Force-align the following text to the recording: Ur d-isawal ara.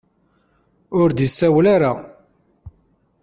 Ur 0.99 1.09
d-isawal 1.11 1.65
ara. 1.75 1.93